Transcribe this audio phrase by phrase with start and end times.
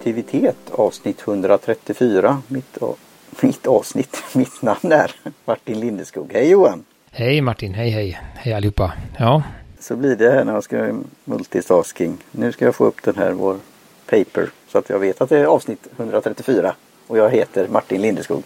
[0.00, 2.42] produktivitet avsnitt 134.
[2.48, 2.78] Mitt,
[3.40, 5.10] mitt avsnitt, mitt namn är
[5.44, 6.32] Martin Lindeskog.
[6.32, 6.84] Hej Johan!
[7.10, 8.92] Hej Martin, hej hej, hej allihopa.
[9.18, 9.42] Ja.
[9.80, 12.18] Så blir det här när jag ska multitasking.
[12.30, 13.56] Nu ska jag få upp den här, vår
[14.06, 16.74] paper, så att jag vet att det är avsnitt 134.
[17.06, 18.42] Och jag heter Martin Lindeskog.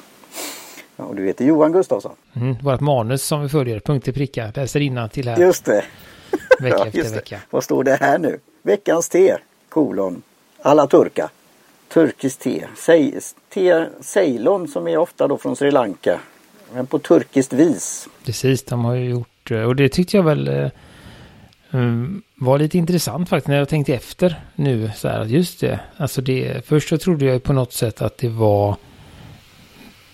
[0.97, 2.15] Ja, och du heter Johan Gustafsson.
[2.37, 5.39] Mm, vårt manus som vi följer, punkt till pricka, läser till här.
[5.39, 5.85] Just det.
[6.61, 7.41] Vecka ja, efter vecka.
[7.51, 8.39] Vad står det här nu?
[8.63, 9.37] Veckans te,
[9.69, 10.23] kolon,
[10.63, 11.31] alla turka.
[11.95, 12.67] Turkiskt te.
[13.55, 16.21] te Ceylon som är ofta då från Sri Lanka.
[16.73, 18.09] Men på turkiskt vis.
[18.25, 20.71] Precis, de har ju gjort, eh, och det tyckte jag väl eh,
[21.71, 24.91] mm, var lite intressant faktiskt när jag tänkte efter nu.
[24.97, 28.29] Så här, just det, alltså det, först så trodde jag på något sätt att det
[28.29, 28.77] var,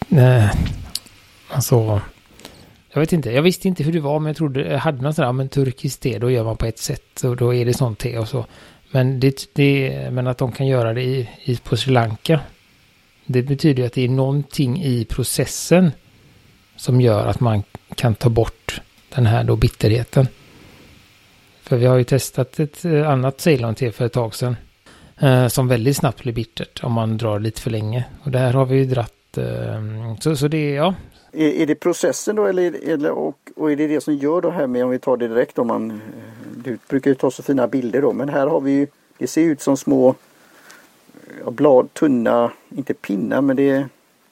[0.09, 0.51] nej,
[1.49, 2.01] alltså,
[2.93, 5.17] jag vet inte, jag visste inte hur det var men jag trodde, jag hade något
[5.17, 7.99] sådär, men turkiskt te, då gör man på ett sätt och då är det sånt
[7.99, 8.47] te och så.
[8.91, 12.41] Men, det, det, men att de kan göra det i, i, på Sri Lanka,
[13.27, 15.93] det betyder att det är någonting i processen
[16.77, 17.63] som gör att man
[17.95, 18.81] kan ta bort
[19.15, 20.27] den här då bitterheten.
[21.63, 24.57] För vi har ju testat ett eh, annat Ceylon-te för ett tag sedan.
[25.19, 28.05] Eh, som väldigt snabbt blir bittert om man drar lite för länge.
[28.25, 29.39] Och det här har vi ju dratt.
[29.39, 30.95] Eh, så, så det är, ja.
[31.33, 34.51] Är, är det processen då eller, eller och, och är det det som gör det
[34.51, 35.91] här med om vi tar det direkt om man.
[35.91, 35.97] Eh,
[36.65, 38.87] du brukar ju ta så fina bilder då men här har vi ju.
[39.19, 40.15] Det ser ut som små
[41.47, 43.89] blad, tunna, inte pinnar men det är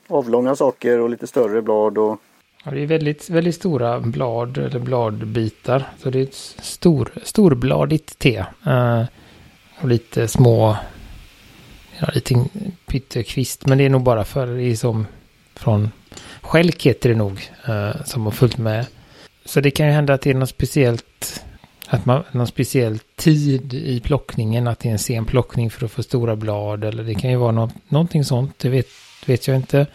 [0.08, 2.20] avlånga saker och lite större blad och
[2.64, 5.88] Ja, det är väldigt, väldigt stora blad eller bladbitar.
[6.02, 8.44] Så det är ett stor, storbladigt te.
[8.66, 9.04] Uh,
[9.80, 10.76] och lite små,
[11.98, 12.44] ja, lite
[12.86, 13.66] pyttekvist.
[13.66, 15.06] Men det är nog bara för det är som
[15.54, 15.90] från
[16.40, 17.50] skälk heter det nog.
[17.68, 18.86] Uh, som har följt med.
[19.44, 21.44] Så det kan ju hända att det är något speciellt.
[21.90, 24.68] Att man, någon speciell tid i plockningen.
[24.68, 26.84] Att det är en sen plockning för att få stora blad.
[26.84, 28.58] Eller det kan ju vara något, någonting sånt.
[28.58, 28.86] Det vet,
[29.26, 29.86] vet jag inte.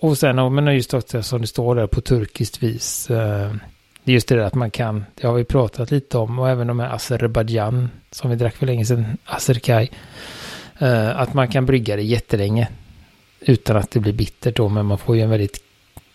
[0.00, 3.10] Och sen, men just också som det står där på turkiskt vis.
[3.10, 3.52] Eh,
[4.04, 6.50] det är just det där att man kan, det har vi pratat lite om, och
[6.50, 9.90] även de här Azerbajdzjan som vi drack för länge sedan, Azerkaj.
[10.78, 12.68] Eh, att man kan brygga det jättelänge
[13.40, 15.58] utan att det blir bittert då, men man får ju en väldigt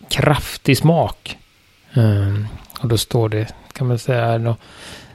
[0.08, 1.38] kraftig smak.
[1.94, 2.34] Eh,
[2.80, 4.56] och då står det, kan man säga,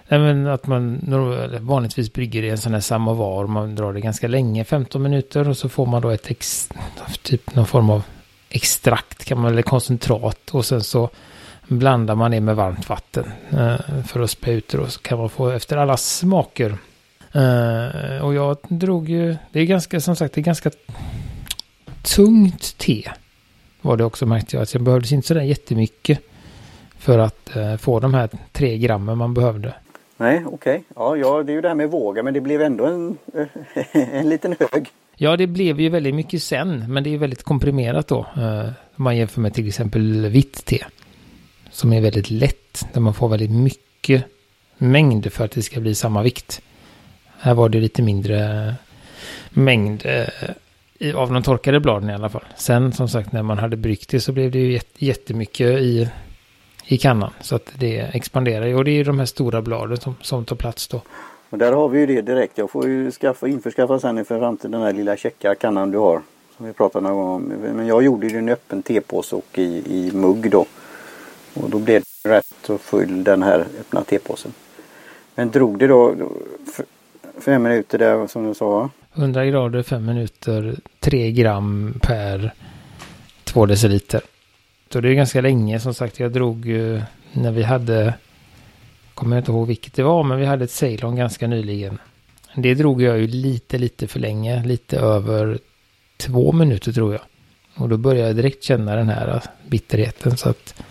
[0.07, 0.99] Nej men att man
[1.61, 3.47] vanligtvis brygger i en sån här samovar.
[3.47, 5.49] Man drar det ganska länge, 15 minuter.
[5.49, 6.69] Och så får man då ett ex,
[7.21, 8.03] typ någon form av
[8.49, 11.09] extrakt kan man, eller koncentrat och sen så
[11.67, 15.17] blandar man det med varmt vatten eh, för att spä ut det och så kan
[15.17, 16.77] man få efter alla smaker.
[17.31, 20.71] Eh, och jag drog ju, det är ganska som sagt, det är ganska
[22.01, 23.11] tungt te.
[23.81, 26.19] Var det också märkte jag, att jag behövde inte sådär jättemycket
[26.97, 29.73] för att eh, få de här tre grammen man behövde.
[30.17, 30.53] Nej, okej.
[30.53, 30.81] Okay.
[30.95, 33.17] Ja, ja, det är ju det här med våga, men det blev ändå en,
[33.91, 34.89] en liten hög.
[35.15, 38.25] Ja, det blev ju väldigt mycket sen, men det är väldigt komprimerat då.
[38.37, 38.65] Eh,
[38.95, 40.83] om man jämför med till exempel vitt te.
[41.71, 44.25] Som är väldigt lätt, där man får väldigt mycket
[44.77, 46.61] mängd för att det ska bli samma vikt.
[47.39, 48.75] Här var det lite mindre
[49.49, 52.43] mängd eh, av de torkade bladen i alla fall.
[52.57, 56.09] Sen som sagt när man hade bryggt det så blev det ju jättemycket i,
[56.85, 57.33] i kannan.
[57.41, 60.55] Så att det expanderar ju och det är de här stora bladen som, som tar
[60.55, 61.01] plats då.
[61.49, 62.57] Och där har vi ju det direkt.
[62.57, 66.21] Jag får ju skaffa, införskaffa sen inför framtiden den här lilla checka kannan du har.
[66.57, 67.43] Som vi pratade någon gång om.
[67.75, 70.65] Men jag gjorde ju en öppen tepåse och i, i mugg då.
[71.53, 74.53] Och då blev det rätt så full den här öppna tepåsen.
[75.35, 76.15] Men drog det då
[77.39, 78.89] fem minuter där som du sa?
[79.13, 82.53] 100 grader, fem minuter, tre gram per
[83.43, 84.21] två deciliter.
[84.95, 86.19] Så det är ganska länge som sagt.
[86.19, 87.01] Jag drog ju
[87.31, 88.13] när vi hade
[89.13, 91.97] kommer inte ihåg vilket det var, men vi hade ett Ceylon ganska nyligen.
[92.55, 95.59] Det drog jag ju lite, lite för länge, lite över
[96.17, 97.21] två minuter tror jag.
[97.75, 100.37] Och då började jag direkt känna den här bitterheten.
[100.37, 100.83] Så att,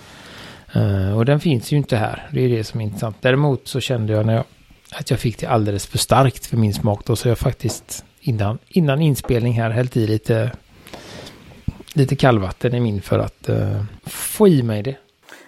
[0.73, 3.17] eh, och den finns ju inte här, det är det som är intressant.
[3.21, 4.45] Däremot så kände jag när jag,
[4.93, 8.59] att jag fick det alldeles för starkt för min smak då, så jag faktiskt innan,
[8.69, 10.51] innan inspelning här hällt i lite,
[11.95, 14.97] lite kallvatten i min för att eh, få i mig det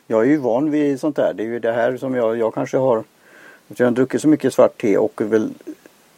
[0.07, 1.33] jag är ju van vid sånt där.
[1.35, 4.29] Det är ju det här som jag, jag kanske har, eftersom jag har druckit så
[4.29, 5.51] mycket svart te och väl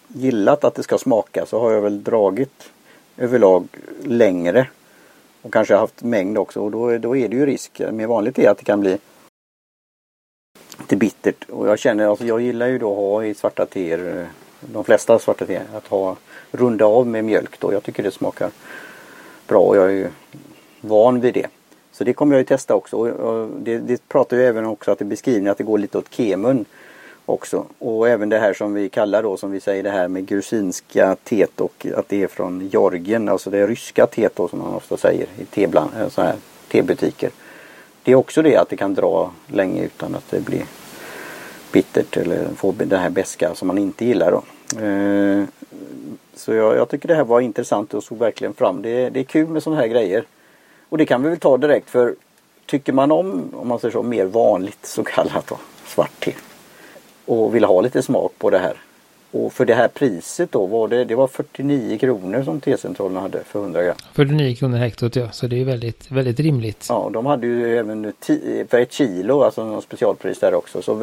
[0.08, 2.70] gillat att det ska smaka så har jag väl dragit
[3.16, 3.68] överlag
[4.04, 4.68] längre.
[5.42, 8.46] Och kanske haft mängd också och då, då är det ju risk med vanligt te
[8.46, 8.98] att det kan bli
[10.78, 11.44] lite bittert.
[11.48, 14.26] Och jag känner, alltså jag gillar ju då att ha i svarta teer, eh,
[14.60, 16.16] de flesta svarta teer, att ha
[16.50, 17.72] runda av med mjölk då.
[17.72, 18.50] Jag tycker det smakar
[19.48, 20.08] bra och jag är ju
[20.80, 21.46] van vid det.
[21.92, 22.96] Så det kommer jag ju testa också.
[22.96, 26.14] Och det, det pratar ju även också att det beskriver att det går lite åt
[26.14, 26.64] kemun.
[27.28, 27.66] också.
[27.78, 31.16] Och även det här som vi kallar då som vi säger det här med grusinska
[31.24, 34.96] teet och att det är från Georgien, alltså det ryska teet då som man ofta
[34.96, 36.34] säger i tebland, eh, så här
[36.68, 37.30] tebutiker.
[38.02, 40.64] Det är också det att det kan dra länge utan att det blir
[41.72, 44.42] bittert eller får det här beska som man inte gillar då.
[44.84, 45.44] Eh,
[46.38, 48.82] så jag, jag, tycker det här var intressant och såg verkligen fram.
[48.82, 50.24] Det, det är kul med sådana här grejer.
[50.88, 52.14] Och det kan vi väl ta direkt för
[52.66, 56.32] tycker man om, om man säger så, mer vanligt så kallat då, svart te
[57.24, 58.76] och vill ha lite smak på det här.
[59.30, 63.44] Och för det här priset då var det, det var 49 kronor som T-centralen hade
[63.44, 63.96] för 100 gram.
[64.12, 66.86] 49 kronor hektot ja, så det är väldigt, väldigt rimligt.
[66.88, 68.12] Ja, de hade ju även
[68.68, 70.82] för ett kilo, alltså någon specialpris där också.
[70.82, 70.94] Så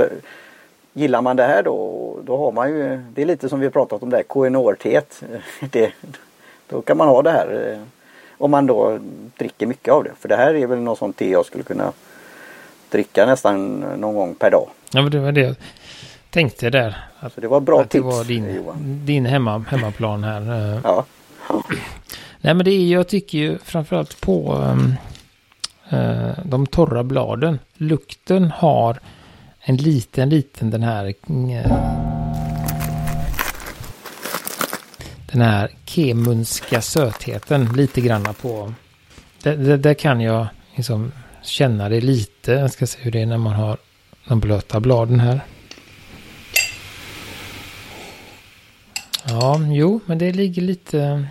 [0.96, 4.04] gillar man det här då, då har man ju, det är lite som vi pratat
[4.04, 5.24] om där, KNOR-teet.
[5.72, 5.92] Det,
[6.70, 7.72] då kan man ha det här.
[7.72, 7.80] Eh,
[8.38, 9.00] om man då
[9.38, 10.12] dricker mycket av det.
[10.20, 11.92] För det här är väl något sånt te jag skulle kunna
[12.90, 14.70] dricka nästan någon gång per dag.
[14.92, 15.56] Ja, men det var det
[16.30, 16.98] tänkte där.
[17.20, 18.04] Att, så det var bra att tips.
[18.04, 20.42] Det var din, din hemma, hemmaplan här.
[20.42, 20.80] Eh.
[20.84, 21.06] Ja.
[22.42, 24.94] Nej men det är, jag tycker ju framförallt på um,
[25.94, 27.60] uh, de torra bladen.
[27.74, 29.00] Lukten har
[29.68, 31.78] en liten, liten den här eh,
[35.32, 38.74] den här kemunska sötheten lite granna på.
[39.44, 41.12] Där, där kan jag liksom
[41.44, 42.52] känna det lite.
[42.52, 43.78] Jag ska se hur det är när man har
[44.28, 45.42] de blöta bladen här.
[49.28, 51.28] Ja, jo, men det ligger lite,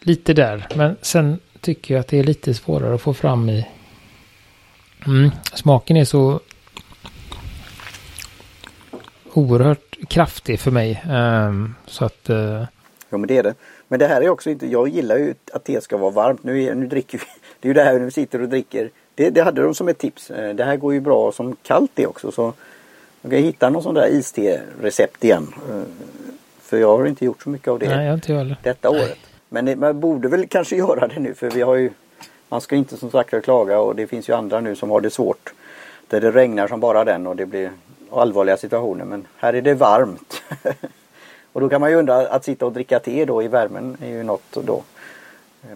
[0.00, 0.66] lite där.
[0.74, 3.66] Men sen tycker jag att det är lite svårare att få fram i...
[5.06, 6.40] Mm, smaken är så
[9.34, 11.04] oerhört kraftig för mig.
[11.10, 12.30] Um, så att...
[12.30, 12.64] Uh...
[13.10, 13.54] Ja, men det är det.
[13.88, 14.66] Men det här är också inte...
[14.66, 16.44] Jag gillar ju att det ska vara varmt.
[16.44, 17.24] Nu, är, nu dricker vi...
[17.60, 18.90] Det är ju det här vi sitter och dricker.
[19.14, 20.30] Det, det hade de som ett tips.
[20.30, 22.32] Eh, det här går ju bra som kallt det också.
[22.32, 22.52] Så
[23.22, 25.54] jag kan hitta någon sån där iste-recept igen.
[25.70, 25.82] Eh,
[26.60, 28.56] för jag har inte gjort så mycket av det Nej, inte heller.
[28.62, 29.00] detta Nej.
[29.00, 29.18] året.
[29.48, 31.90] Men det, man borde väl kanske göra det nu för vi har ju
[32.48, 35.10] Man ska inte som sagt klaga och det finns ju andra nu som har det
[35.10, 35.52] svårt.
[36.08, 37.70] Där det regnar som bara den och det blir
[38.20, 40.42] allvarliga situationer men här är det varmt.
[41.52, 44.08] och då kan man ju undra att sitta och dricka te då i värmen är
[44.08, 44.82] ju något då.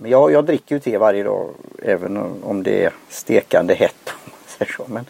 [0.00, 1.49] Men jag, jag dricker ju te varje dag
[1.82, 4.11] även om det är stekande hett.
[4.87, 5.06] Men,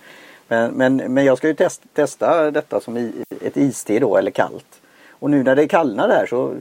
[0.48, 4.30] men, men, men jag ska ju test, testa detta som i, ett iste då eller
[4.30, 4.80] kallt.
[5.10, 6.54] Och nu när det kallnar här så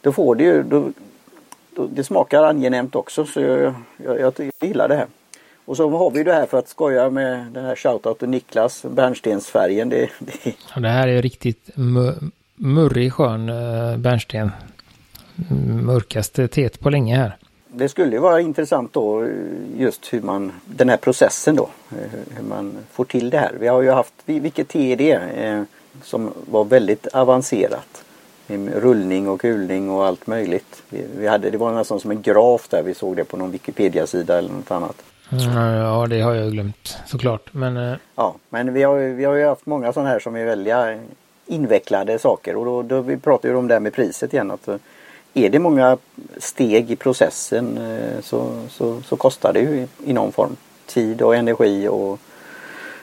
[0.00, 0.90] då får det ju, då,
[1.70, 5.06] då, det smakar angenämt också så jag, jag, jag gillar det här.
[5.64, 8.82] Och så har vi det här för att skoja med den här shoutout till Niklas,
[8.82, 9.88] bärnstensfärgen.
[9.88, 10.54] Det, det...
[10.74, 11.70] Ja, det här är riktigt
[12.54, 14.50] murrig skön uh, bärnsten.
[15.82, 17.36] Mörkaste teet på länge här.
[17.68, 19.28] Det skulle vara intressant då
[19.76, 21.68] just hur man, den här processen då,
[22.36, 23.52] hur man får till det här.
[23.60, 25.12] Vi har ju haft, vilket te är det?
[25.12, 25.62] Eh,
[26.02, 28.04] som var väldigt avancerat.
[28.74, 30.82] Rullning och kulning och allt möjligt.
[31.18, 32.82] Vi hade, det var nästan som en graf där.
[32.82, 35.02] Vi såg det på någon Wikipedia-sida eller något annat.
[35.28, 37.54] Ja, det har jag glömt såklart.
[37.54, 37.96] Men, uh...
[38.16, 40.74] Ja, men vi har, vi har ju haft många sådana här som är väldigt
[41.46, 42.56] invecklade saker.
[42.56, 44.50] Och då, då vi pratar ju om det här med priset igen.
[44.50, 44.76] Att eh,
[45.34, 45.98] är det många
[46.38, 50.56] steg i processen eh, så, så, så kostar det ju i någon form.
[50.86, 52.20] Tid och energi och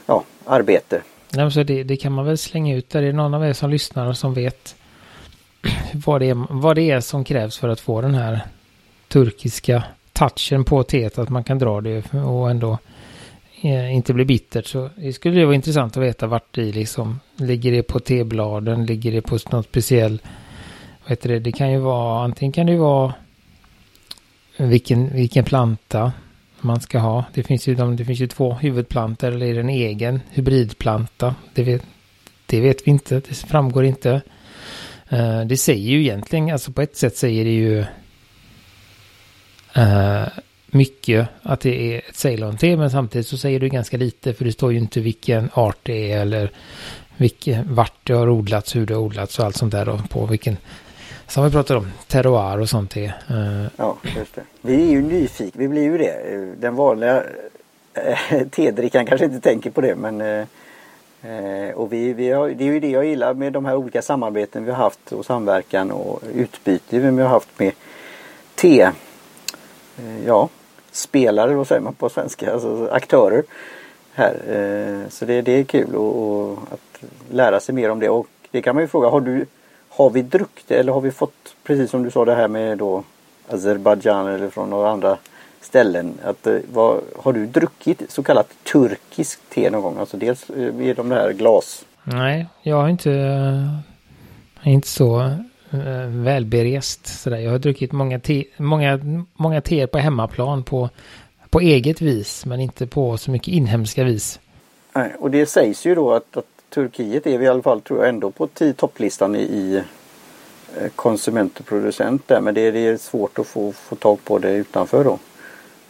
[0.05, 1.01] ja, arbete.
[1.33, 3.01] Nej, så det, det, kan man väl slänga ut där.
[3.01, 4.75] Det är någon av er som lyssnar och som vet
[6.05, 8.41] vad det, är, vad det är som krävs för att få den här
[9.07, 9.83] turkiska
[10.29, 11.17] touchen på teet.
[11.17, 12.77] Att man kan dra det och ändå
[13.61, 14.65] eh, inte bli bittert.
[14.65, 19.11] Så det skulle vara intressant att veta vart i liksom ligger det på tebladen, ligger
[19.11, 20.21] det på något speciell
[21.03, 23.13] vad heter det, det kan ju vara antingen kan det ju vara
[24.57, 26.11] vilken, vilken planta
[26.59, 27.25] man ska ha.
[27.33, 31.35] Det finns ju, det finns ju två huvudplantor eller är det en egen hybridplanta?
[31.53, 31.83] Det vet,
[32.45, 34.21] det vet vi inte, det framgår inte.
[35.13, 37.85] Uh, det säger ju egentligen, alltså på ett sätt säger det ju
[39.77, 40.27] uh,
[40.67, 44.51] mycket att det är ett Ceylon-te men samtidigt så säger du ganska lite för det
[44.51, 46.51] står ju inte vilken art det är eller
[47.17, 50.25] vilken, vart det har odlats, hur det har odlats och allt sånt där då, på
[50.25, 50.57] vilken
[51.27, 53.13] som vi pratade om, terroir och sånt te.
[53.31, 53.65] Uh...
[53.75, 54.41] Ja, just det.
[54.61, 56.15] Vi är ju nyfikna, vi blir ju det.
[56.59, 57.23] Den vanliga
[57.93, 60.45] eh, äh, tedrickan kanske inte tänker på det men äh,
[61.75, 64.65] och vi, vi har, det är ju det jag gillar med de här olika samarbeten
[64.65, 67.71] vi har haft och samverkan och utbyte vi har haft med
[68.55, 68.89] te,
[70.01, 70.49] Eh, ja,
[70.91, 73.43] spelare, vad säger man på svenska, alltså aktörer
[74.13, 74.33] här.
[74.47, 78.27] Eh, så det, det är kul och, och att lära sig mer om det och
[78.51, 79.45] det kan man ju fråga, har du
[79.89, 83.03] har vi druckit eller har vi fått precis som du sa det här med då
[83.49, 85.17] Azerbajdzjan eller från några andra
[85.61, 86.13] ställen.
[86.23, 89.97] Att, eh, vad, har du druckit så kallat turkiskt te någon gång?
[89.99, 93.09] Alltså dels är de här glas Nej, jag har inte,
[94.63, 95.35] inte så
[95.73, 97.37] Eh, välberest sådär.
[97.37, 98.99] Jag har druckit många, te, många,
[99.33, 100.89] många teer på hemmaplan på,
[101.49, 104.39] på eget vis, men inte på så mycket inhemska vis.
[104.93, 107.99] Nej, och det sägs ju då att, att Turkiet är vi i alla fall tror
[107.99, 109.75] jag ändå på topplistan i, i
[110.77, 114.23] eh, konsument och producent där men det är, det är svårt att få, få tag
[114.23, 115.19] på det utanför då.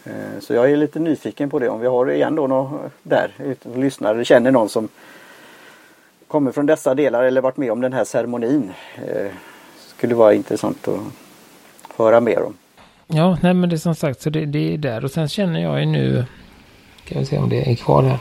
[0.04, 3.32] Eh, så jag är lite nyfiken på det om vi har igen då någon där
[3.76, 4.88] lyssnare känner någon som
[6.28, 8.72] kommer från dessa delar eller varit med om den här ceremonin.
[10.02, 11.00] Skulle vara intressant att
[11.98, 12.54] höra mer om.
[13.08, 15.62] Ja, nej men det är som sagt så det, det är där och sen känner
[15.62, 16.26] jag ju nu,
[17.06, 18.20] kan vi se om det är kvar här.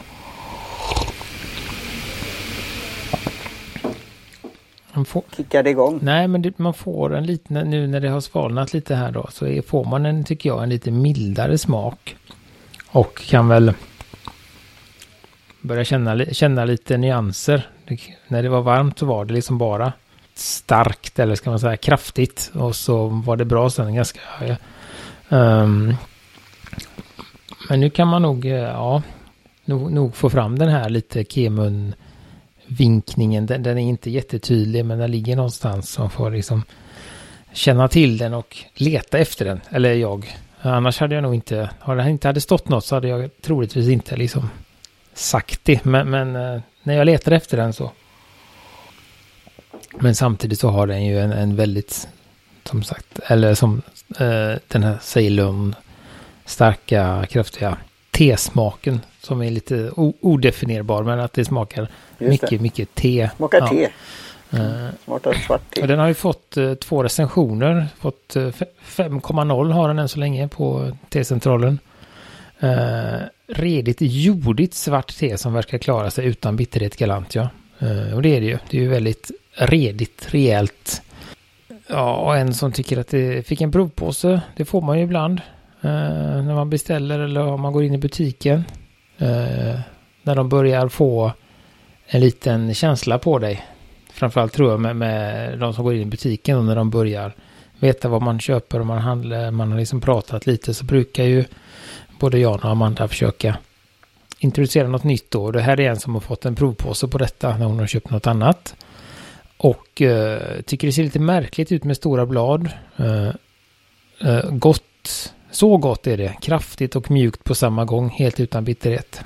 [4.92, 5.98] Man får, Kickar det igång?
[6.02, 9.28] Nej, men det, man får en liten, nu när det har svalnat lite här då,
[9.32, 12.16] så är, får man en, tycker jag, en lite mildare smak.
[12.90, 13.72] Och kan väl
[15.60, 17.68] börja känna, känna lite nyanser.
[17.84, 19.92] Det, när det var varmt så var det liksom bara
[20.34, 22.50] starkt, eller ska man säga kraftigt.
[22.54, 24.20] Och så var det bra sen ganska...
[25.28, 25.96] Um,
[27.68, 29.02] men nu kan man nog, eh, ja,
[29.64, 31.94] nog, nog få fram den här lite kemun
[32.66, 36.62] vinkningen, den, den, är inte jättetydlig men den ligger någonstans som får liksom
[37.52, 39.60] känna till den och leta efter den.
[39.70, 40.36] Eller jag.
[40.60, 43.88] Annars hade jag nog inte, om det inte hade stått något så hade jag troligtvis
[43.88, 44.50] inte liksom
[45.14, 45.84] sagt det.
[45.84, 47.90] Men, men eh, när jag letade efter den så.
[49.98, 52.08] Men samtidigt så har den ju en, en väldigt,
[52.64, 53.82] som sagt, eller som
[54.18, 55.74] eh, den här Ceylon
[56.44, 57.76] starka, kraftiga
[58.10, 62.58] tesmaken som är lite odefinierbar men att det smakar mycket, det.
[62.58, 63.30] mycket te.
[63.36, 63.68] Smakar ja.
[63.68, 63.88] te.
[64.54, 65.82] Uh, svart te.
[65.82, 67.88] Och den har ju fått uh, två recensioner.
[68.00, 68.48] Fått uh,
[68.86, 71.78] 5,0 har den än så länge på T-centralen.
[73.46, 77.48] Redigt jordigt svart te som verkar klara sig utan bitterhet galant ja.
[78.14, 78.58] Och det är det ju.
[78.70, 81.02] Det är ju väldigt redigt, rejält.
[81.86, 84.40] Ja, och en som tycker att det fick en provpåse.
[84.56, 85.40] Det får man ju ibland.
[85.80, 85.90] Eh,
[86.42, 88.64] när man beställer eller om man går in i butiken.
[89.18, 89.80] Eh,
[90.22, 91.32] när de börjar få
[92.06, 93.66] en liten känsla på dig.
[94.12, 97.34] Framförallt tror jag med, med de som går in i butiken och när de börjar
[97.78, 101.44] veta vad man köper och man handlar, man har liksom pratat lite så brukar ju
[102.18, 103.56] både jag och Amanda försöka
[104.38, 105.50] introducera något nytt då.
[105.50, 108.10] Det här är en som har fått en provpåse på detta när hon har köpt
[108.10, 108.76] något annat.
[109.62, 112.68] Och uh, tycker det ser lite märkligt ut med stora blad.
[113.00, 113.30] Uh,
[114.24, 116.36] uh, gott, så gott är det.
[116.40, 119.20] Kraftigt och mjukt på samma gång, helt utan bitterhet.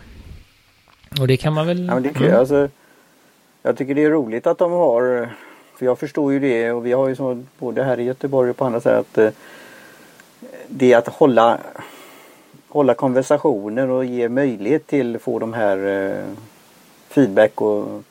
[1.21, 1.87] Och det kan man väl...
[1.87, 2.39] Ja, men det kan, mm.
[2.39, 2.69] alltså,
[3.63, 5.29] jag tycker det är roligt att de har,
[5.77, 8.57] för jag förstår ju det och vi har ju så både här i Göteborg och
[8.57, 9.31] på andra sätt att eh,
[10.69, 11.59] det är att hålla,
[12.69, 16.25] hålla konversationer och ge möjlighet till få de här eh,
[17.09, 18.03] feedback och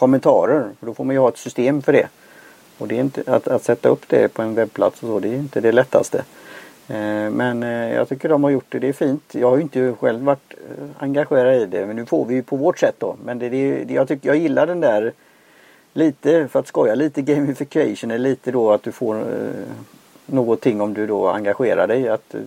[0.00, 0.70] kommentarer.
[0.78, 2.08] För då får man ju ha ett system för det.
[2.78, 5.28] Och det är inte, att, att sätta upp det på en webbplats och så, det
[5.28, 6.18] är inte det lättaste.
[6.88, 8.78] Eh, men eh, jag tycker de har gjort det.
[8.78, 9.34] Det är fint.
[9.34, 11.86] Jag har ju inte själv varit eh, engagerad i det.
[11.86, 13.16] Men nu får vi ju på vårt sätt då.
[13.24, 15.12] Men det, det, jag, tycker, jag gillar den där
[15.92, 18.10] lite, för att skoja, lite gamification.
[18.10, 19.24] Eller lite då att du får eh,
[20.26, 22.08] någonting om du då engagerar dig.
[22.08, 22.40] Att eh,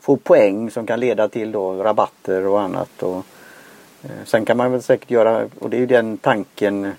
[0.00, 3.02] få poäng som kan leda till då rabatter och annat.
[3.02, 3.24] Och,
[4.24, 6.92] sen kan man väl säkert göra, och det är ju den tanken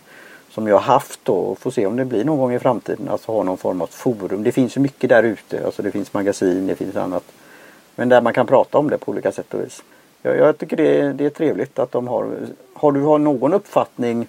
[0.53, 3.09] som jag haft då och får se om det blir någon gång i framtiden.
[3.09, 4.43] Alltså ha någon form av forum.
[4.43, 5.65] Det finns ju mycket där ute.
[5.65, 7.23] Alltså det finns magasin, det finns annat.
[7.95, 9.83] Men där man kan prata om det på olika sätt och vis.
[10.21, 12.27] Jag, jag tycker det är, det är trevligt att de har.
[12.73, 14.27] Har du har någon uppfattning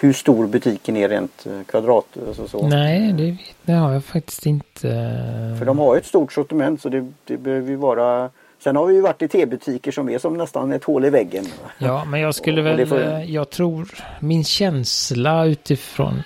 [0.00, 2.06] hur stor butiken är rent eh, kvadrat?
[2.28, 2.68] Alltså så?
[2.68, 4.88] Nej, det, det har jag faktiskt inte.
[5.58, 8.94] För de har ett stort sortiment så det, det behöver ju vara Sen har vi
[8.94, 11.44] ju varit i tebutiker som är som nästan ett hål i väggen.
[11.78, 13.00] Ja, men jag skulle väl, får...
[13.00, 13.88] Eh, jag tror
[14.20, 16.22] min känsla utifrån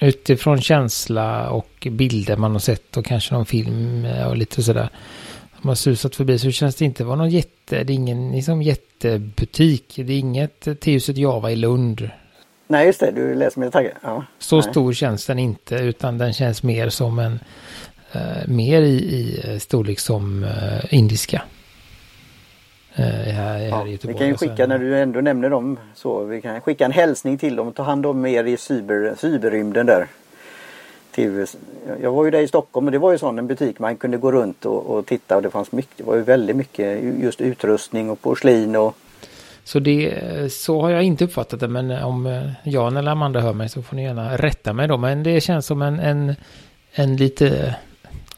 [0.00, 4.88] utifrån känsla och bilder man har sett och kanske någon film och lite sådär.
[5.60, 8.62] Som har susat förbi så känns det inte vara någon jätte, det är ingen liksom
[8.62, 9.94] jättebutik.
[9.96, 12.10] Det är inget T-huset Java i Lund.
[12.66, 13.98] Nej just det, du läser mina tankar.
[14.02, 14.70] Ja, så nej.
[14.70, 17.38] stor känns den inte utan den känns mer som en eh,
[18.46, 21.42] mer i, i eh, storlek som eh, indiska.
[22.94, 26.24] Eh, här, ja, här vi kan ju skicka när du ändå nämner dem så.
[26.24, 29.86] Vi kan skicka en hälsning till dem och ta hand om er i cyber, cyberrymden
[29.86, 30.06] där.
[31.10, 31.46] Till,
[32.02, 34.16] jag var ju där i Stockholm och det var ju sån en butik man kunde
[34.16, 35.96] gå runt och, och titta och det fanns mycket.
[35.96, 38.96] Det var ju väldigt mycket just utrustning och porslin och
[39.64, 43.68] så det, så har jag inte uppfattat det men om Jan eller Amanda hör mig
[43.68, 44.96] så får ni gärna rätta mig då.
[44.96, 46.34] Men det känns som en, en,
[46.92, 47.76] en lite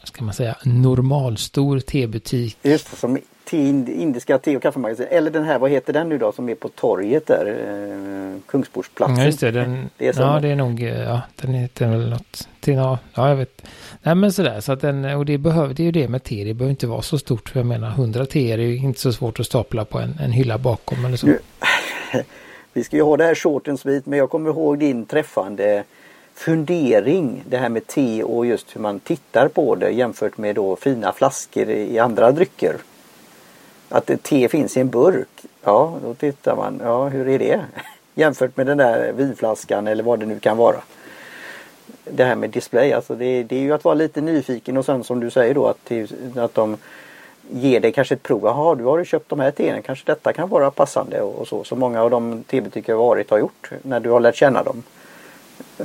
[0.04, 2.58] ska man säga, normalstor tebutik.
[2.62, 3.18] Just det, som
[3.52, 5.06] indiska te och kaffemagasin.
[5.10, 7.46] Eller den här, vad heter den nu då som är på torget där?
[7.46, 9.18] Eh, Kungsportsplatsen.
[9.18, 9.50] Ja, just det.
[9.50, 12.48] Den, det är ja, det är nog, ja, den heter väl något.
[12.60, 13.62] Till, ja, jag vet.
[14.02, 14.60] Nej, men sådär.
[14.60, 16.44] Så att den, och det, behöver, det är ju det med te.
[16.44, 17.48] Det behöver inte vara så stort.
[17.48, 20.32] För jag menar, 100 te är ju inte så svårt att stapla på en, en
[20.32, 21.26] hylla bakom eller så.
[21.26, 21.38] Nu,
[22.72, 25.84] vi ska ju ha det här shortens bit, men jag kommer ihåg din träffande
[26.40, 30.76] fundering det här med te och just hur man tittar på det jämfört med då
[30.76, 32.76] fina flaskor i andra drycker.
[33.88, 35.44] Att te finns i en burk.
[35.62, 36.80] Ja, då tittar man.
[36.84, 37.60] Ja, hur är det?
[38.14, 40.76] Jämfört med den där vinflaskan eller vad det nu kan vara.
[42.04, 45.04] Det här med display, alltså det, det är ju att vara lite nyfiken och sen
[45.04, 45.92] som du säger då att,
[46.36, 46.76] att de
[47.50, 48.40] ger dig kanske ett prov.
[48.44, 49.82] Jaha, du har ju köpt de här teerna.
[49.82, 51.64] Kanske detta kan vara passande och, och så.
[51.64, 54.82] Så många av de tebutiker jag varit har gjort när du har lärt känna dem.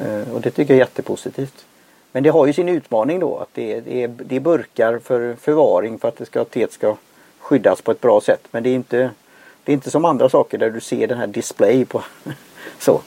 [0.01, 1.65] Eh, och det tycker jag är jättepositivt.
[2.11, 4.99] Men det har ju sin utmaning då att det är, det är, det är burkar
[4.99, 6.95] för förvaring för att det ska, teet ska
[7.39, 8.47] skyddas på ett bra sätt.
[8.51, 9.09] Men det är inte,
[9.63, 12.03] det är inte som andra saker där du ser den här display på
[12.79, 13.01] så.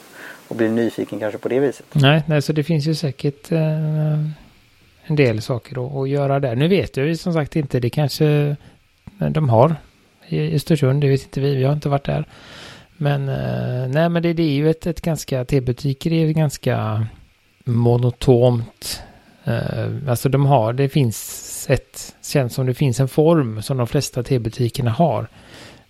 [0.48, 1.86] Och blir nyfiken kanske på det viset.
[1.92, 4.18] Nej, nej så det finns ju säkert eh,
[5.02, 6.56] en del saker att, att, göra där.
[6.56, 8.56] Nu vet jag ju som sagt inte, det kanske
[9.30, 9.76] de har
[10.28, 12.24] i Östersund, det vet inte vi, vi har inte varit där.
[13.00, 17.06] Men eh, nej men det, det är ju ett, ett ganska, tebutiker är ju ganska
[17.64, 19.02] monotont.
[19.44, 23.86] Eh, alltså de har, det finns ett, känns som det finns en form som de
[23.86, 25.26] flesta tebutikerna har.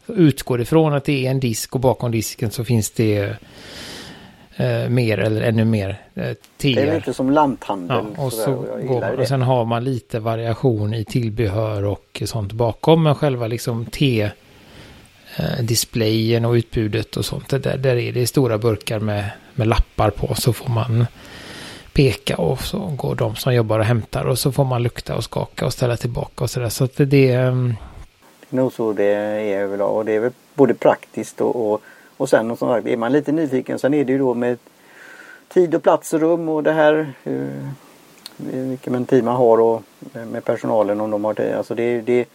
[0.06, 3.36] Utgår ifrån att det är en disk och bakom disken så finns det
[4.56, 6.74] eh, mer eller ännu mer eh, teer.
[6.76, 8.04] Det är lite som lanthandel.
[8.16, 13.02] Ja, och, så går, och sen har man lite variation i tillbehör och sånt bakom.
[13.02, 14.30] Men själva liksom te
[15.36, 17.48] Eh, displayen och utbudet och sånt.
[17.48, 21.06] Där, där är det stora burkar med, med lappar på så får man
[21.92, 25.24] peka och så går de som jobbar och hämtar och så får man lukta och
[25.24, 26.68] skaka och ställa tillbaka och sådär.
[26.68, 27.48] Så att det är...
[27.48, 27.74] Ehm,
[28.40, 31.82] det är nog så det är överlag och det är väl både praktiskt och, och,
[32.16, 34.58] och sen och som sagt är man lite nyfiken sen är det ju då med
[35.48, 37.32] tid och plats och rum och det här eh,
[38.36, 39.82] hur, vilken tid man har och
[40.14, 41.58] eh, med personalen om de har det.
[41.58, 42.28] Alltså det, det,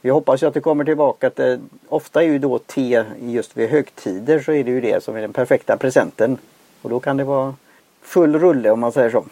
[0.00, 1.26] vi hoppas ju att det kommer tillbaka.
[1.26, 5.04] Att det, ofta är ju då te just vid högtider så är det ju det
[5.04, 6.38] som är den perfekta presenten.
[6.82, 7.54] Och då kan det vara
[8.02, 9.24] full rulle om man säger så.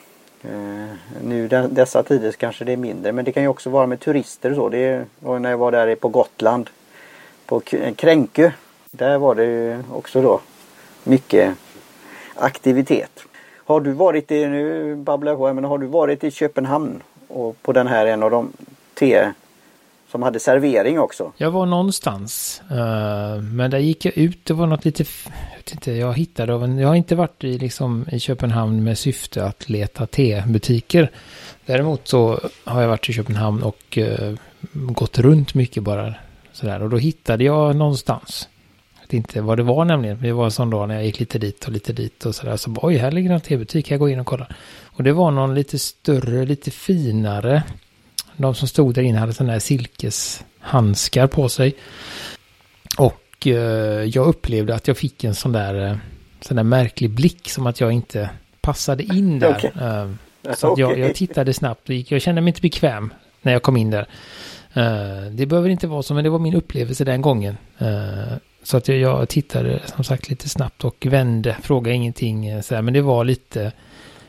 [0.43, 4.01] Eh, nu dessa tider kanske det är mindre men det kan ju också vara med
[4.01, 4.69] turister och så.
[4.69, 6.71] Det var när jag var där på Gotland.
[7.47, 8.51] På eh, Kränkö.
[8.91, 10.41] Där var det ju också då
[11.05, 11.55] mycket
[12.35, 13.21] aktivitet.
[13.57, 17.63] Har du varit i, nu babblar jag på, men har du varit i Köpenhamn och
[17.63, 18.53] på den här en av de
[18.95, 19.33] te
[20.11, 21.33] som hade servering också.
[21.37, 22.63] Jag var någonstans.
[22.71, 24.45] Uh, men där gick jag ut.
[24.45, 25.05] Det var något lite...
[25.51, 26.79] Jag vet inte, jag hittade av en...
[26.79, 31.11] Jag har inte varit i, liksom, i Köpenhamn med syfte att leta tebutiker.
[31.67, 34.35] Däremot så har jag varit i Köpenhamn och uh,
[34.73, 36.15] gått runt mycket bara.
[36.53, 36.83] Sådär.
[36.83, 38.49] Och då hittade jag någonstans.
[38.95, 40.23] Jag vet inte vad det var nämligen.
[40.23, 42.57] Det var en sån dag när jag gick lite dit och lite dit och sådär.
[42.57, 43.91] Så oj, här ligger en tebutik.
[43.91, 44.57] Jag går in och kollar.
[44.85, 47.63] Och det var någon lite större, lite finare
[48.39, 51.75] de som stod där inne hade sådana här silkeshandskar på sig.
[52.99, 55.97] Och eh, jag upplevde att jag fick en sån där, eh,
[56.41, 59.57] sån där märklig blick som att jag inte passade in där.
[59.57, 59.71] Okay.
[59.81, 60.09] Eh,
[60.55, 60.83] så okay.
[60.83, 62.13] jag, jag, tittade snabbt och gick.
[62.13, 64.09] Jag kände mig inte bekväm när jag kom in där.
[64.77, 67.57] Uh, det behöver inte vara så, men det var min upplevelse den gången.
[67.83, 72.63] Uh, så att jag, jag, tittade som sagt lite snabbt och vände, frågade ingenting.
[72.63, 73.73] Så här, men det var lite,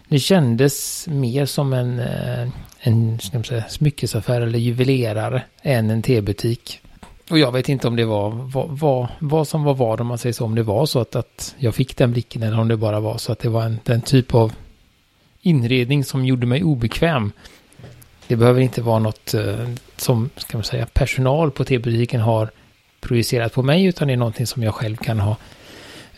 [0.07, 1.99] det kändes mer som en,
[2.79, 6.81] en ska säga, smyckesaffär eller juvelerare än en tebutik.
[7.29, 10.17] Och jag vet inte om det var vad, vad, vad som var vad om man
[10.17, 10.45] säger så.
[10.45, 13.17] Om det var så att, att jag fick den blicken eller om det bara var
[13.17, 14.53] så att det var en, den typ av
[15.41, 17.31] inredning som gjorde mig obekväm.
[18.27, 22.49] Det behöver inte vara något eh, som ska man säga, personal på tebutiken har
[23.01, 25.35] projicerat på mig utan det är någonting som jag själv kan ha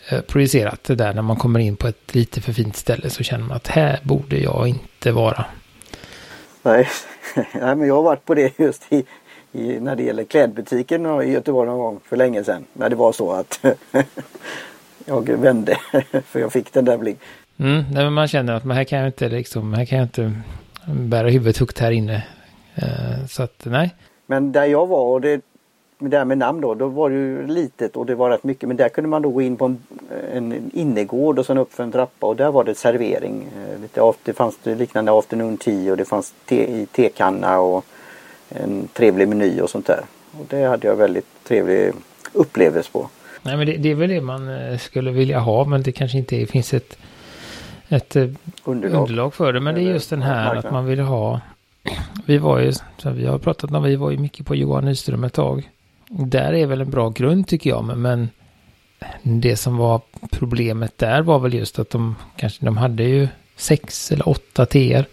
[0.08, 0.84] eh, projicerat.
[0.84, 3.56] Det där när man kommer in på ett lite för fint ställe så känner man
[3.56, 5.44] att här borde jag inte vara.
[6.62, 6.88] Nej,
[7.34, 9.04] Nej men jag har varit på det just i,
[9.52, 12.64] i, när det gäller klädbutiken i Göteborg någon gång för länge sedan.
[12.72, 13.64] När det var så att
[15.04, 15.76] jag vände
[16.26, 17.26] för jag fick den där blicken.
[17.58, 20.04] Mm, nej, men man känner att man här kan jag inte liksom, här kan jag
[20.04, 20.32] inte
[20.86, 22.24] bära huvudet högt här inne.
[22.78, 23.94] Uh, så att nej.
[24.26, 25.40] Men där jag var och det
[26.10, 28.68] det här med namn då, då var det ju litet och det var rätt mycket
[28.68, 29.78] men där kunde man då gå in på en,
[30.32, 33.48] en innergård och sen upp för en trappa och där var det servering.
[33.56, 37.84] Eh, lite, det fanns det liknande afternoon tea och det fanns te, i tekanna och
[38.48, 40.00] en trevlig meny och sånt där.
[40.40, 41.92] Och det hade jag väldigt trevlig
[42.32, 43.08] upplevelse på.
[43.42, 46.18] Nej men det, det är väl det man eh, skulle vilja ha men det kanske
[46.18, 46.98] inte finns ett,
[47.88, 48.28] ett eh,
[48.64, 49.00] underlag.
[49.00, 49.60] underlag för det.
[49.60, 51.40] Men det är just den här att man vill ha
[52.26, 52.72] vi var ju,
[53.14, 55.70] vi har pratat om, vi var ju mycket på Johan Nyström ett tag
[56.12, 57.84] där är väl en bra grund tycker jag.
[57.84, 58.30] Men, men
[59.22, 64.12] det som var problemet där var väl just att de kanske de hade ju sex
[64.12, 65.04] eller åtta TR.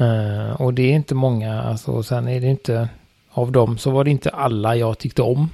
[0.00, 2.88] Uh, eh, och det är inte många, alltså och sen är det inte,
[3.30, 5.50] av dem så var det inte alla jag tyckte om.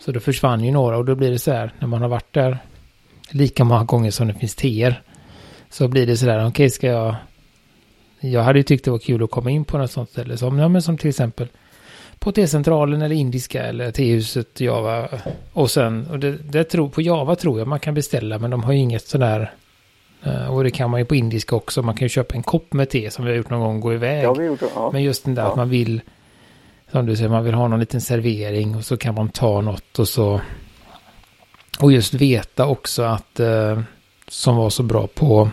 [0.00, 2.32] Så då försvann ju några och då blir det så här, när man har varit
[2.32, 2.58] där
[3.30, 5.02] lika många gånger som det finns TR,
[5.70, 7.14] Så blir det så där, okej okay, ska jag,
[8.20, 10.58] jag hade ju tyckt det var kul att komma in på något sånt ställe som,
[10.58, 11.48] ja men som till exempel
[12.22, 15.08] på T-centralen eller indiska eller T-huset Java.
[15.52, 18.62] Och sen, och det, det tror, på Java tror jag man kan beställa men de
[18.62, 19.52] har ju inget sådär
[20.22, 21.82] Eh, och det kan man ju på indiska också.
[21.82, 23.94] Man kan ju köpa en kopp med te som vi har gjort någon gång gå
[23.94, 24.24] iväg.
[24.24, 24.90] Ja, vi gjort, ja.
[24.92, 25.50] Men just den där ja.
[25.50, 26.00] att man vill,
[26.92, 29.98] som du säger, man vill ha någon liten servering och så kan man ta något
[29.98, 30.40] och så.
[31.80, 33.80] Och just veta också att, eh,
[34.28, 35.50] som var så bra på,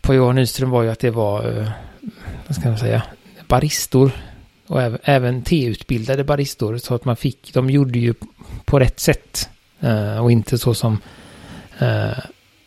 [0.00, 1.68] på Johan Nyström var ju att det var, eh,
[2.46, 3.02] vad ska man säga,
[3.48, 4.10] baristor.
[4.68, 6.76] Och även, även teutbildade baristor.
[6.76, 8.14] Så att man fick, de gjorde ju
[8.64, 9.48] på rätt sätt.
[9.80, 10.98] Eh, och inte så som
[11.78, 12.18] eh,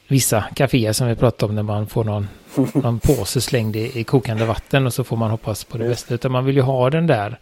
[0.07, 2.27] vissa kaféer som vi pratade om när man får någon,
[2.73, 6.13] någon påse slängd i, i kokande vatten och så får man hoppas på det bästa.
[6.13, 7.39] Utan man vill ju ha den där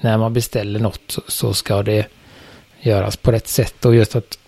[0.00, 2.06] när man beställer något så ska det
[2.80, 3.84] göras på rätt sätt.
[3.84, 4.38] Och just att,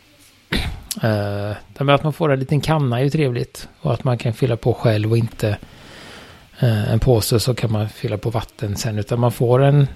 [1.02, 1.50] äh,
[1.92, 3.68] att man får en liten kanna är ju trevligt.
[3.80, 5.58] Och att man kan fylla på själv och inte
[6.60, 8.98] en påse så kan man fylla på vatten sen.
[8.98, 9.86] Utan man får en,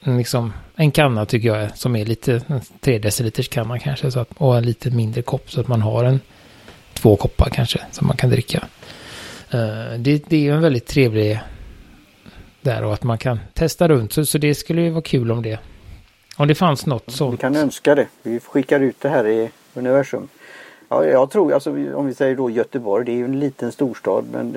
[0.00, 2.42] en, liksom, en kanna tycker jag som är lite,
[2.80, 4.10] 3 deciliters kanna kanske.
[4.10, 6.20] Så att, och en lite mindre kopp så att man har en
[6.94, 8.64] två koppar kanske som man kan dricka.
[9.54, 11.40] Uh, det, det är en väldigt trevlig
[12.60, 14.12] där och att man kan testa runt.
[14.12, 15.58] Så, så det skulle ju vara kul om det.
[16.36, 17.34] Om det fanns något sånt.
[17.34, 18.06] Vi kan önska det.
[18.22, 20.28] Vi skickar ut det här i universum.
[20.88, 24.24] Ja, jag tror, alltså, om vi säger då Göteborg, det är ju en liten storstad.
[24.32, 24.56] Men,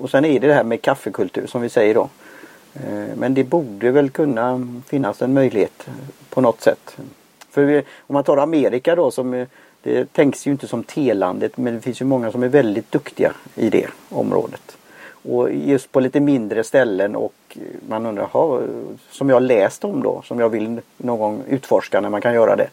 [0.00, 2.08] och sen är det det här med kaffekultur som vi säger då.
[2.74, 5.88] Eh, men det borde väl kunna finnas en möjlighet
[6.30, 6.96] på något sätt.
[7.50, 9.48] För vi, om man tar Amerika då som eh,
[9.82, 13.32] det tänks ju inte som T-landet men det finns ju många som är väldigt duktiga
[13.54, 14.76] i det området.
[15.22, 18.60] Och just på lite mindre ställen och man undrar, ha,
[19.10, 22.56] som jag läst om då, som jag vill någon gång utforska när man kan göra
[22.56, 22.68] det.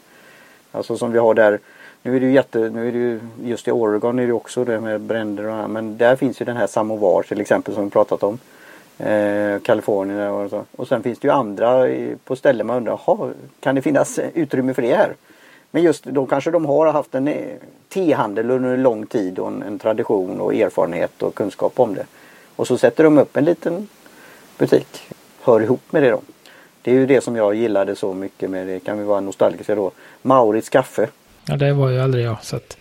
[0.72, 1.60] Alltså som vi har där,
[2.08, 4.64] nu är det ju jätte, nu är det ju, just i Oregon är det också
[4.64, 5.70] det med bränder och annat.
[5.70, 8.40] men där finns ju den här Samovar till exempel som vi pratat om.
[8.98, 10.66] Eh, Kalifornien och så.
[10.76, 11.88] Och sen finns det ju andra
[12.24, 15.16] på ställen man undrar, jaha, kan det finnas utrymme för det här?
[15.72, 17.56] Men just då kanske de har haft en eh,
[17.90, 22.06] tehandel under en lång tid och en, en, tradition och erfarenhet och kunskap om det.
[22.56, 23.88] Och så sätter de upp en liten
[24.58, 25.10] butik.
[25.42, 26.22] Hör ihop med det då.
[26.82, 28.80] Det är ju det som jag gillade så mycket med det.
[28.80, 29.92] Kan vi vara nostalgiska då.
[30.22, 31.08] Maurits kaffe.
[31.48, 32.78] Ja det var ju aldrig jag så att...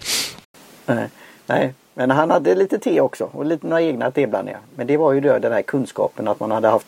[0.87, 1.09] Nej,
[1.46, 1.74] nej.
[1.94, 4.61] men han hade lite te också och lite några egna teblandningar.
[4.74, 6.87] Men det var ju då den här kunskapen att man hade haft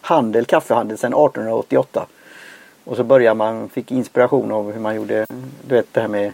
[0.00, 2.06] handel, kaffehandel sedan 1888.
[2.84, 5.26] Och så började man, fick inspiration av hur man gjorde,
[5.62, 6.32] du vet det här med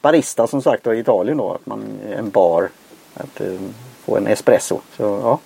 [0.00, 1.84] barista som sagt i Italien då, att man,
[2.16, 2.68] en bar,
[3.14, 3.60] att eh,
[4.04, 4.80] få en espresso.
[4.96, 5.38] Så ja.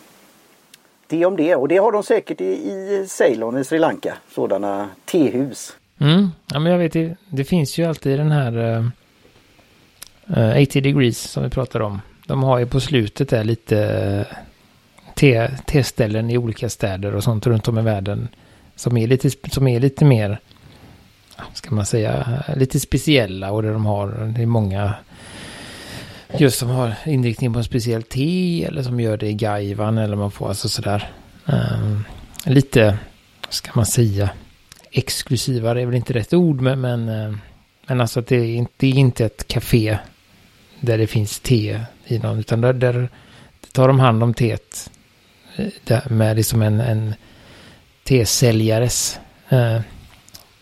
[1.07, 4.89] Det om det och det har de säkert i, i Ceylon i Sri Lanka, sådana
[5.05, 5.77] tehus.
[5.99, 8.87] Mm, ja men jag vet det, det finns ju alltid den här eh,
[10.39, 12.01] eh, uh, 80 degrees som vi pratar om.
[12.27, 13.79] De har ju på slutet där lite
[15.21, 18.29] eh, T-ställen i olika städer och sånt runt om i världen.
[18.77, 20.41] Som är lite, som är lite mer,
[21.53, 24.95] ska man säga, lite speciella och där de har, det är många
[26.39, 30.17] just som har inriktning på en speciell te eller som gör det i gaivan eller
[30.17, 31.11] man får alltså sådär
[31.47, 32.05] um,
[32.45, 32.99] lite,
[33.49, 34.31] ska man säga,
[34.97, 37.37] exklusivare är väl inte rätt ord men, men, eh,
[37.87, 39.99] men alltså att det är, inte, det är inte ett café
[40.81, 43.09] där det finns te i någon utan där, där
[43.73, 44.91] tar de hand om teet
[45.87, 47.15] eh, med liksom en, en
[48.05, 49.77] tesäljares eh,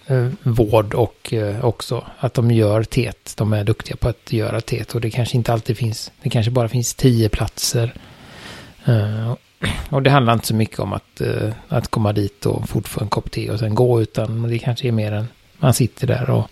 [0.06, 4.60] eh, vård och eh, också att de gör teet, De är duktiga på att göra
[4.60, 7.94] teet och det kanske inte alltid finns, det kanske bara finns tio platser.
[8.84, 9.34] Eh,
[9.90, 13.00] och det handlar inte så mycket om att, eh, att komma dit och fort få
[13.00, 16.30] en kopp te och sen gå utan det kanske är mer än man sitter där
[16.30, 16.50] och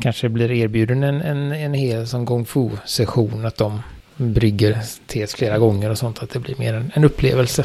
[0.00, 3.82] kanske blir erbjuden en, en, en hel som gong fu session att de
[4.16, 7.64] brygger te flera gånger och sånt att det blir mer en, en upplevelse.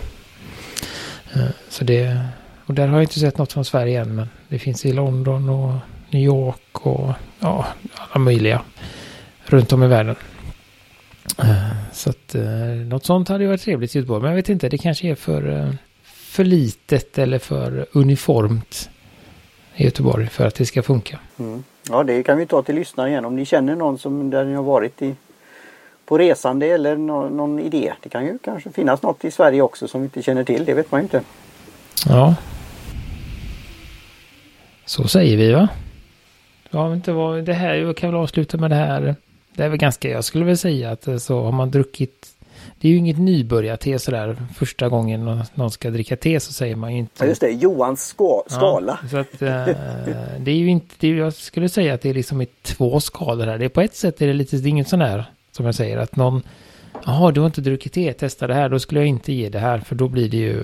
[1.33, 2.19] Eh, så det,
[2.65, 5.49] och där har jag inte sett något från Sverige än, men det finns i London
[5.49, 5.73] och
[6.09, 8.61] New York och ja, alla möjliga
[9.45, 10.15] runt om i världen.
[11.37, 12.43] Eh, så att eh,
[12.87, 15.15] något sånt hade ju varit trevligt i Göteborg, men jag vet inte, det kanske är
[15.15, 18.89] för, för litet eller för uniformt
[19.75, 21.19] i Göteborg för att det ska funka.
[21.39, 21.63] Mm.
[21.89, 23.25] Ja, det kan vi ta till lyssnare igen.
[23.25, 25.15] Om ni känner någon som där ni har varit i
[26.05, 27.93] på resande eller no någon idé.
[28.03, 30.65] Det kan ju kanske finnas något i Sverige också som vi inte känner till.
[30.65, 31.21] Det vet man ju inte.
[32.07, 32.35] Ja.
[34.85, 35.67] Så säger vi va?
[36.69, 39.15] Ja, inte vad det här, jag kan väl avsluta med det här.
[39.59, 42.27] Det är väl ganska, jag skulle väl säga att eh, så har man druckit
[42.79, 44.37] det är ju inget nybörjarte sådär.
[44.55, 47.13] Första gången någon ska dricka te så säger man ju inte.
[47.19, 48.99] Ja, just det, Johans ska, skala.
[49.01, 49.75] Ja, så att, eh,
[50.39, 53.45] det är ju inte, det jag skulle säga att det är liksom i två skalor
[53.45, 53.57] här.
[53.57, 55.75] Det är på ett sätt är det lite, det är inget sån här som jag
[55.75, 56.41] säger att någon,
[57.05, 59.59] jaha du har inte druckit te, testa det här, då skulle jag inte ge det
[59.59, 60.63] här för då blir det ju,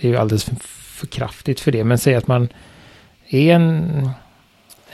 [0.00, 0.56] det är ju alldeles för,
[1.00, 1.84] för kraftigt för det.
[1.84, 2.48] Men säg att man
[3.28, 4.10] är en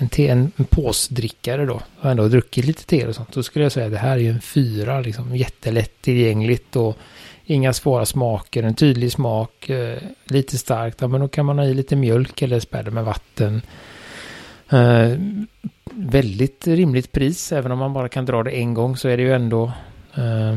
[0.00, 3.64] en, te, en, en påsdrickare då, och ändå druckit lite te och sånt, då skulle
[3.64, 6.98] jag säga att det här är ju en fyra, liksom jättelätt tillgängligt och
[7.44, 11.64] inga svåra smaker, en tydlig smak, eh, lite starkt, ja men då kan man ha
[11.64, 13.62] i lite mjölk eller späda med vatten.
[14.70, 15.18] Eh,
[15.92, 19.22] väldigt rimligt pris, även om man bara kan dra det en gång så är det
[19.22, 19.72] ju ändå
[20.14, 20.50] eh,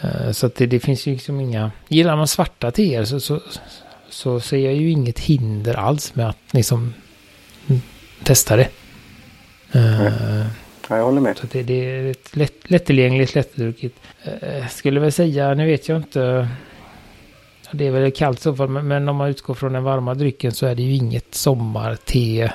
[0.00, 3.40] eh så att det, det, finns ju liksom inga, gillar man svarta teer så, så,
[4.08, 6.94] så ser jag ju inget hinder alls med att liksom
[8.24, 8.68] testa det.
[9.76, 10.46] Uh,
[10.88, 11.38] ja, jag håller med.
[11.38, 13.96] Så det, det är ett lätt, lättillgängligt, lättdruckit.
[14.26, 16.48] Uh, skulle väl säga, nu vet jag inte.
[17.72, 20.52] Det är väl kallt så fall, men, men om man utgår från den varma drycken
[20.52, 22.52] så är det ju inget sommarte.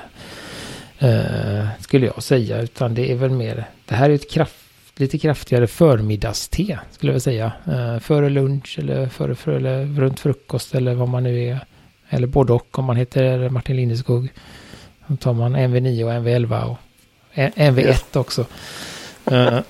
[1.02, 3.64] Uh, skulle jag säga, utan det är väl mer.
[3.84, 4.54] Det här är ett kraft,
[4.96, 7.52] lite kraftigare förmiddagste skulle jag säga.
[7.68, 11.58] Uh, före lunch eller före, före eller runt frukost eller vad man nu är.
[12.08, 14.32] Eller både och om man heter Martin Lindeskog.
[15.06, 16.78] Då tar man NV9 och NV11 och
[17.34, 18.46] NV1 också.
[19.32, 19.60] Uh,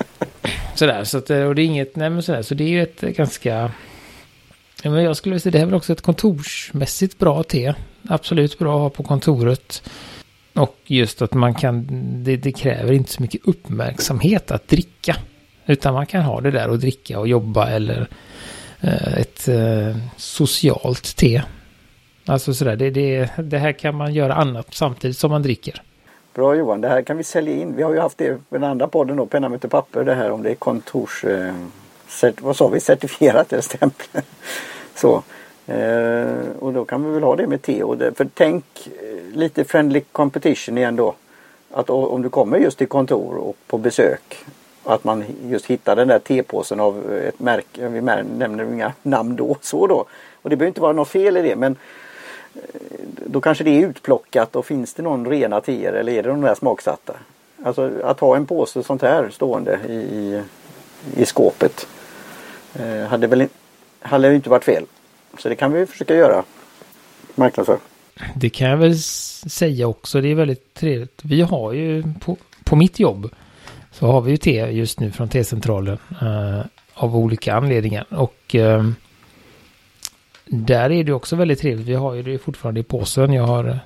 [0.74, 2.82] sådär, så att, eh, och det är inget, nej men sådär, så det är ju
[2.82, 3.70] ett ganska,
[4.82, 7.74] men jag skulle säga det är väl också ett kontorsmässigt bra te.
[8.08, 9.82] Absolut bra att ha på kontoret.
[10.54, 11.86] Och just att man kan,
[12.24, 15.16] det, det, kräver inte så mycket uppmärksamhet att dricka.
[15.66, 18.08] Utan man kan ha det där och dricka och jobba eller
[18.80, 21.42] eh, ett eh, socialt te.
[22.26, 25.82] Alltså sådär, det, det, det här kan man göra annat samtidigt som man dricker.
[26.34, 27.76] Bra Johan, det här kan vi sälja in.
[27.76, 30.30] Vi har ju haft det i den andra podden då, Penna möter papper, det här
[30.30, 31.24] om det är kontors...
[31.24, 31.54] Eh,
[32.08, 32.80] cert, vad sa vi?
[32.80, 34.22] Certifierat eller stämpel.
[34.94, 35.22] Så.
[35.66, 36.26] Eh,
[36.58, 37.82] och då kan vi väl ha det med te.
[37.82, 41.14] Och det, för tänk eh, lite friendly competition igen då.
[41.70, 44.44] Att om du kommer just till kontor och på besök.
[44.84, 47.88] Att man just hittar den där tepåsen av ett märke.
[47.88, 49.56] Vi nämner inga namn då.
[49.60, 50.04] Så då.
[50.42, 51.76] Och det behöver inte vara något fel i det men
[53.26, 56.40] då kanske det är utplockat och finns det någon rena teer eller är det de
[56.40, 57.12] där smaksatta?
[57.64, 60.42] Alltså att ha en påse sånt här stående i, i,
[61.16, 61.86] i skåpet
[62.74, 63.48] eh, hade väl
[64.00, 64.84] hade inte varit fel.
[65.38, 66.44] Så det kan vi försöka göra
[67.34, 67.78] marknadsför.
[68.36, 70.20] Det kan jag väl säga också.
[70.20, 71.20] Det är väldigt trevligt.
[71.24, 73.30] Vi har ju på, på mitt jobb
[73.92, 78.06] så har vi ju te just nu från T-centralen eh, av olika anledningar.
[78.10, 78.84] Och eh,
[80.46, 81.86] där är det också väldigt trevligt.
[81.86, 83.32] Vi har ju det fortfarande i påsen.
[83.32, 83.78] Jag har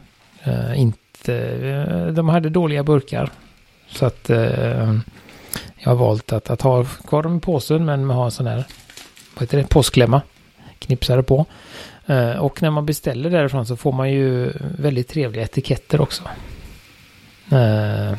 [0.43, 1.35] eh, inte...
[1.35, 3.31] Eh, de hade dåliga burkar.
[3.89, 4.95] Så att eh,
[5.79, 8.47] jag har valt att, att ha kvar dem i påsen men med ha en sån
[8.47, 8.65] här
[9.35, 10.23] vad heter det, påsklämma.
[10.79, 11.47] Knipsare på.
[12.07, 16.23] Eh, och när man beställer därifrån så får man ju väldigt trevliga etiketter också.
[17.51, 18.19] Eh,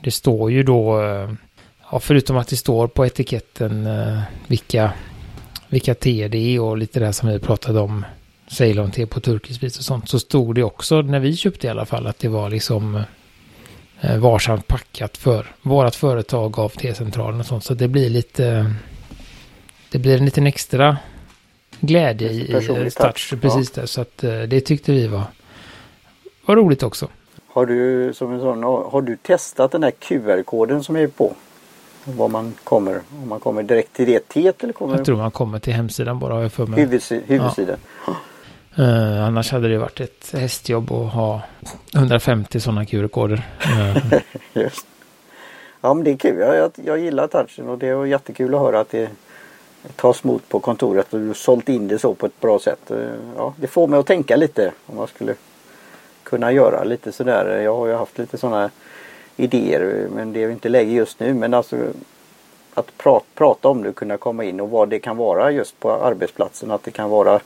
[0.00, 1.30] det står ju då, eh,
[1.90, 4.92] ja, förutom att det står på etiketten eh, vilka
[5.68, 8.04] vilka te det är och lite det som vi pratade om.
[8.48, 10.08] Ceylon-te på turkisk vis och sånt.
[10.08, 13.02] Så stod det också när vi köpte i alla fall att det var liksom
[14.00, 17.64] eh, varsamt packat för vårat företag av T-centralen och sånt.
[17.64, 18.74] Så det blir lite,
[19.90, 20.96] det blir en liten extra
[21.80, 23.34] glädje i, i touch.
[23.40, 23.82] Precis ja.
[23.82, 23.86] det.
[23.86, 25.24] Så att eh, det tyckte vi var,
[26.46, 27.08] var roligt också.
[27.46, 31.34] Har du som en sån, har du testat den här QR-koden som är på?
[32.06, 33.00] Var man kommer.
[33.22, 34.96] Om man kommer direkt till det teet eller kommer...
[34.96, 36.80] Jag tror man kommer till hemsidan bara har jag för mig.
[36.80, 37.76] Huvudsi huvudsidan.
[38.06, 38.14] Ja.
[38.78, 41.42] Uh, annars hade det varit ett hästjobb att ha
[41.94, 43.46] 150 sådana QR-koder.
[43.66, 44.18] Uh.
[44.62, 44.86] Just.
[45.80, 46.38] Ja men det är kul.
[46.38, 49.10] Jag, jag, jag gillar touchen och det är jättekul att höra att det
[49.96, 52.90] tas emot på kontoret och du har sålt in det så på ett bra sätt.
[52.90, 55.34] Uh, ja, det får mig att tänka lite om man skulle
[56.22, 57.60] kunna göra lite sådär.
[57.60, 58.70] Jag har ju haft lite sådana
[59.36, 61.34] idéer men det är inte läge just nu.
[61.34, 61.76] Men alltså
[62.74, 65.80] att prata, prata om det och kunna komma in och vad det kan vara just
[65.80, 66.70] på arbetsplatsen.
[66.70, 67.40] Att det kan vara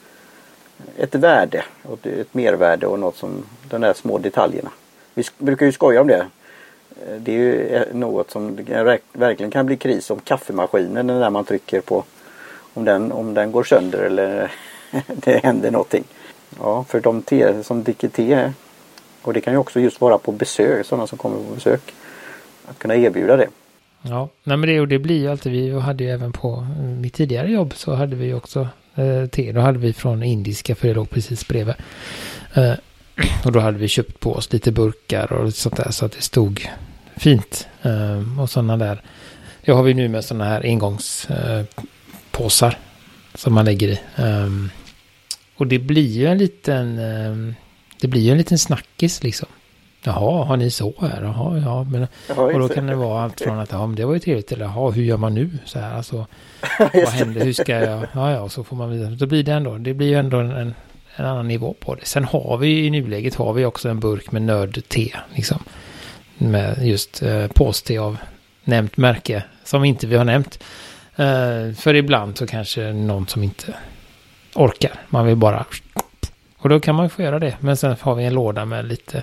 [0.97, 4.71] ett värde och ett mervärde och något som de där små detaljerna.
[5.15, 6.27] Vi brukar ju skoja om det.
[7.07, 8.59] Eh, det är ju eh, något som
[9.13, 12.05] verkligen kan bli kris om kaffemaskinen när man trycker på
[12.75, 14.53] om den, om den går sönder eller
[15.07, 16.05] det händer någonting.
[16.59, 18.53] Ja, för de te, som dricker te
[19.23, 21.95] och det kan ju också just vara på besök, sådana som kommer på besök.
[22.67, 23.49] Att kunna erbjuda det.
[24.03, 27.01] Ja, nej men det, och det blir ju alltid, vi hade ju även på mm,
[27.01, 29.53] mitt tidigare jobb så hade vi också eh, te.
[29.53, 31.75] Då hade vi från indiska för det låg precis bredvid.
[32.55, 32.75] Eh,
[33.45, 36.23] och då hade vi köpt på oss lite burkar och sånt där så att det
[36.23, 36.69] stod
[37.17, 37.69] fint.
[37.83, 39.03] Eh, och sådana där.
[39.65, 42.75] Det har vi nu med sådana här engångspåsar eh,
[43.35, 44.01] som man lägger i.
[44.17, 44.49] Eh,
[45.57, 47.37] och det blir ju en liten, eh,
[48.01, 49.49] det blir ju en liten snackis liksom.
[50.03, 51.23] Jaha, har ni så här?
[51.23, 54.15] Jaha, ja, men, och då kan det vara allt från att ja, men det var
[54.15, 55.51] ju trevligt eller jaha, hur gör man nu?
[55.65, 56.27] Så här, alltså,
[56.79, 57.45] vad händer?
[57.45, 58.07] Hur ska jag?
[58.13, 59.11] Ja, ja, så får man vidare.
[59.15, 60.75] Då blir det ändå, det blir ju ändå en, en,
[61.17, 62.05] annan nivå på det.
[62.05, 65.59] Sen har vi i nuläget har vi också en burk med nörd-te, liksom.
[66.39, 68.17] Med just eh, påste av
[68.65, 70.63] nämnt märke som inte vi har nämnt.
[71.17, 73.75] Eh, för ibland så kanske någon som inte
[74.55, 74.93] orkar.
[75.09, 75.65] Man vill bara...
[76.61, 77.57] Och då kan man få göra det.
[77.61, 79.23] Men sen har vi en låda med lite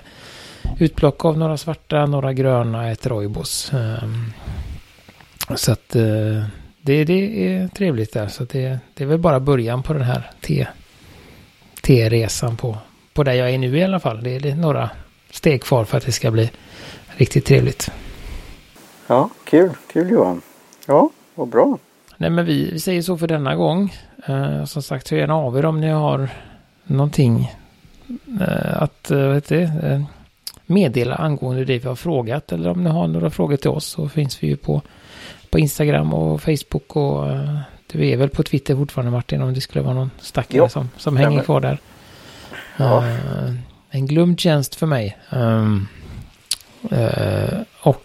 [0.78, 3.72] utplock av några svarta, några gröna, ett roibos.
[3.72, 4.32] Um,
[5.56, 6.44] så att uh,
[6.80, 8.28] det, det är trevligt där.
[8.28, 10.30] Så det, det är väl bara början på den här
[11.82, 12.78] T-resan på,
[13.14, 14.22] på där jag är nu i alla fall.
[14.22, 14.90] Det är några
[15.30, 16.50] steg kvar för att det ska bli
[17.16, 17.90] riktigt trevligt.
[19.06, 19.70] Ja, kul.
[19.92, 20.40] Kul Johan.
[20.86, 21.78] Ja, vad bra.
[22.16, 23.94] Nej, men vi, vi säger så för denna gång.
[24.28, 26.28] Uh, som sagt, hör gärna av er om ni har
[26.88, 27.52] någonting
[28.40, 30.04] uh, att, uh, vet det,
[30.66, 32.52] meddela angående det vi har frågat.
[32.52, 34.82] Eller om ni har några frågor till oss så finns vi ju på,
[35.50, 39.60] på Instagram och Facebook och uh, du är väl på Twitter fortfarande Martin om det
[39.60, 41.78] skulle vara någon stackare som, som hänger kvar där.
[42.76, 42.98] Ja.
[42.98, 43.54] Uh,
[43.90, 45.18] en glömd tjänst för mig.
[45.30, 45.88] Um,
[46.92, 48.04] uh, och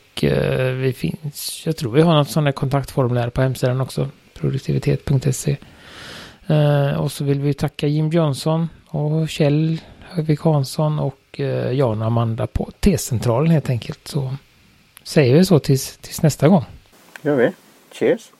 [0.73, 4.09] vi finns, jag tror vi har något där kontaktformulär på hemsidan också.
[4.33, 5.57] Produktivitet.se.
[6.47, 12.01] Eh, och så vill vi tacka Jim Jönsson och Kjell Högvik Hansson och eh, Jan
[12.01, 14.07] och Amanda på T-centralen helt enkelt.
[14.07, 14.35] Så
[15.03, 16.65] säger vi så tills, tills nästa gång.
[17.21, 17.51] gör vi.
[17.91, 18.32] Cheers!